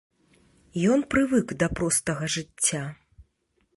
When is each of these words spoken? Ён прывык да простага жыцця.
Ён 0.93 1.03
прывык 1.13 1.47
да 1.65 1.69
простага 1.81 2.31
жыцця. 2.37 2.83